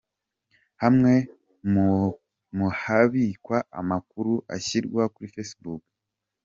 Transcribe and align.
Hamwe 0.83 1.13
mu 2.57 2.67
habikwa 2.81 3.57
amakuru 3.79 4.33
ashyirwa 4.55 5.03
kuri 5.13 5.27
Facebook. 5.35 5.81